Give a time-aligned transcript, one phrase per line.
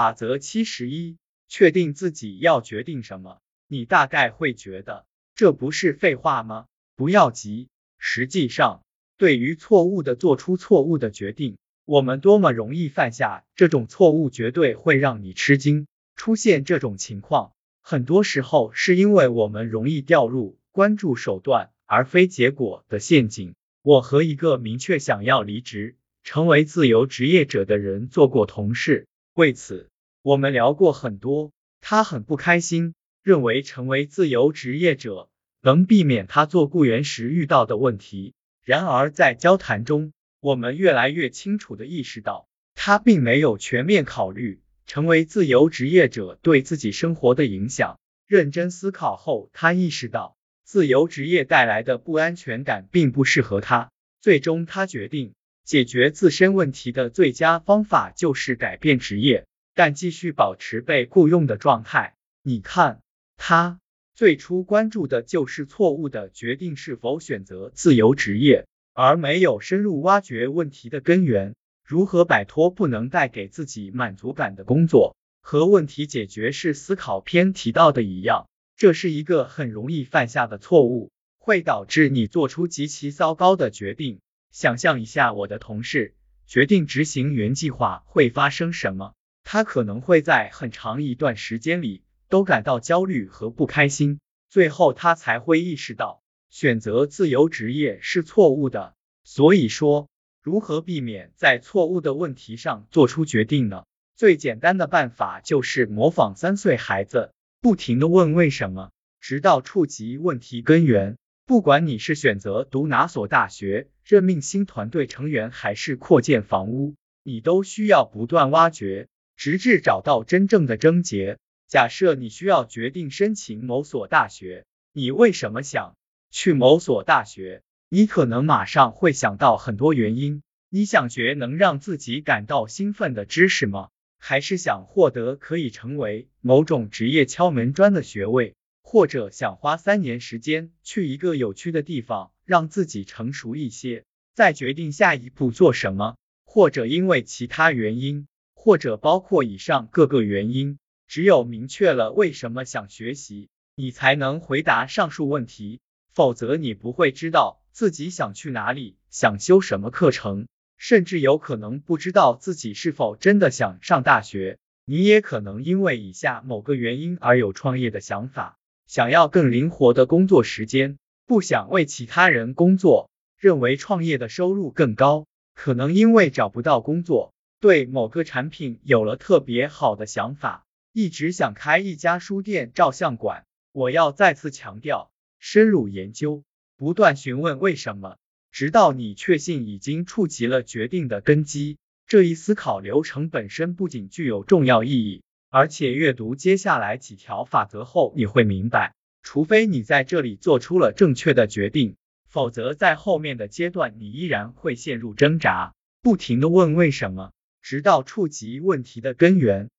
[0.00, 3.36] 法则七十一，确定自己要决定什么。
[3.68, 6.64] 你大概会觉得这不是废话吗？
[6.96, 8.82] 不要急，实际上，
[9.18, 15.86] 对于错误的做出错误的决定，我们多么容易犯下这种错误，绝对会让你吃惊。
[16.16, 23.54] 出现这种情况，很多时候是因为我们容易掉入关注手段而非结果的陷阱。
[23.82, 25.96] 我和一个明确想要离职。
[26.22, 29.89] 成为自由职业者的人做过同事，为此
[30.22, 31.50] 我们聊过很多。
[31.80, 35.30] 他很不开心，认为成为自由职业者
[35.62, 38.34] 能避免他做雇员时遇到的问题。
[38.62, 47.98] 然而在交谈中，我们越来越清楚的意识到，他并没有全面考虑成为自由职业者对自己生活的影响。
[48.26, 53.90] 认真思考后，他意识到自由职业带来的不安全感并不适合他。
[54.20, 55.32] 最终，他决定。
[55.64, 62.16] 解决自身问题的最佳方法就是改变职业，但继续保持被雇佣的状态。
[62.42, 63.00] 你看，
[63.36, 63.80] 他
[64.14, 71.54] 最初关注的就是错误的决定是否选择自由职业，而没有深入挖掘问题的根源。
[71.84, 75.16] 如何摆脱不能带给自己满足感的工作？
[75.42, 78.46] 和问题解决式思考篇提到的一样，
[78.76, 84.20] 这是一个很容易犯下的错误，会导致你做出极其糟糕的决定。
[84.50, 86.14] 想象一下，我的同事
[86.46, 89.14] 决定执行原计划会发生什么？
[89.42, 98.94] 他可能会在很长一段时间里都感到焦虑和不开心，最后他才会意识到选择自由职业是错误的。
[99.24, 100.08] 所以说，
[100.42, 103.84] 如何避免在错误的问题上做出决定呢？
[104.16, 111.16] 最简单的办法就是模仿三岁孩子，不停的问为什么，直到触及问题根源。
[111.46, 119.08] 不管你是选择读哪所大学，任命新团队成员，还是扩建房屋，你都需要不断挖掘，
[119.40, 121.38] 直至找到真正的症结。
[121.66, 125.96] 假设你需要决定申请某所大学，你为什么想
[126.30, 127.62] 去某所大学？
[127.88, 130.42] 你可能马上会想到很多原因。
[130.68, 133.88] 你想学能让自己感到兴奋的知识吗？
[134.18, 138.54] 还是想获得可以成为某种职业敲门砖的学位？
[138.82, 148.26] 或者想花三年时间去一个有趣的地方，让自己成熟一些，再决定下一步做什么，或者因为其他原因，
[148.62, 150.78] 或者包括以上各个原因。
[151.08, 155.80] 只有明确了为什么想学习，你才能回答上述问题，
[156.12, 164.58] 否则你不会知道自己想去哪里，想修什么课程，甚至有可能不知道自己是否真的想上大学。
[164.84, 168.58] 你也可能因为以下某个原因而有创业的想法。
[168.86, 183.44] 想要更灵活的工作时间，不想为其他人工作，认为创业的收入更高，可能因为找不到工作，对某个产品有了特别好的想法，一直想开一家书店、照相馆。
[183.72, 186.42] 我要再次强调，深入研究，
[186.78, 188.16] 不断询问为什么，
[188.50, 191.76] 直到你确信已经触及了决定的根基。
[192.06, 195.22] 这一思考流程本身不仅具有重要意义。
[195.50, 207.32] 而且阅读接下来几条法则后，你会明白，除非你在这里做出了正确的决定，否则在后面的阶段你依然会陷入挣扎，不停的问为什么，
[207.70, 209.70] 直到触及问题的根源。